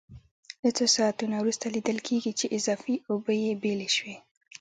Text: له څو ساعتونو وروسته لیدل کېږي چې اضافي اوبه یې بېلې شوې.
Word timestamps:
له 0.63 0.69
څو 0.77 0.85
ساعتونو 0.95 1.33
وروسته 1.39 1.65
لیدل 1.75 1.97
کېږي 2.07 2.31
چې 2.39 2.53
اضافي 2.57 2.95
اوبه 3.09 3.33
یې 3.43 3.51
بېلې 3.61 3.89
شوې. 3.97 4.15